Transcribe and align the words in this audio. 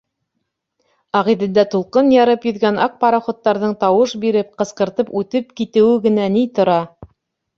Ағиҙелдә 1.19 1.65
тулҡын 1.73 2.07
ярып 2.13 2.47
йөҙгән 2.51 2.79
аҡ 2.87 2.95
пароходтарҙың 3.03 3.75
тауыш 3.83 4.15
биреп, 4.23 4.49
ҡысҡыртып 4.63 5.11
үтеп 5.21 5.51
китеүе 5.61 6.01
генә 6.07 6.25
ни 6.37 6.47
тора! 6.57 6.79